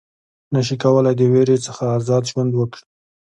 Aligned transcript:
نه 0.53 0.61
شي 0.65 0.75
کولای 0.83 1.15
د 1.17 1.21
وېرې 1.31 1.57
څخه 1.67 1.83
آزاد 1.97 2.23
ژوند 2.31 2.51
وکړي. 2.55 2.83